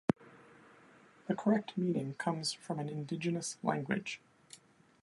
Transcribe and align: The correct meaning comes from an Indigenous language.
The 1.27 1.35
correct 1.35 1.77
meaning 1.77 2.15
comes 2.15 2.53
from 2.53 2.79
an 2.79 2.89
Indigenous 2.89 3.59
language. 3.61 4.19